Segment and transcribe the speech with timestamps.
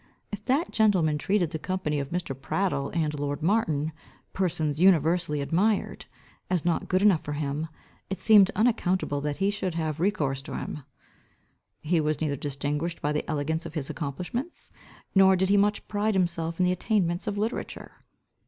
[0.31, 2.33] If that gentleman treated the company of Mr.
[2.33, 3.91] Prattle and lord Martin,
[4.33, 6.07] persons universally admired,
[6.49, 7.67] as not good enough for him,
[8.09, 10.83] it seemed unaccountable that he should have recourse to him.
[11.81, 14.71] He was neither distinguished by the elegance of his accomplishments,
[15.13, 17.91] nor did he much pride himself in the attainments of literature.